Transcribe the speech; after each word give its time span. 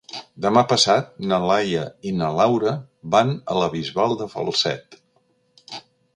Demà 0.43 0.61
passat 0.69 1.11
na 1.31 1.37
Laia 1.43 1.83
i 2.11 2.13
na 2.21 2.31
Laura 2.39 2.73
van 3.17 3.35
a 3.53 3.59
la 3.61 3.69
Bisbal 3.77 4.19
de 4.25 4.29
Falset. 4.35 5.01